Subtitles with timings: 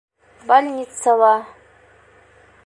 [0.47, 1.35] Больницала...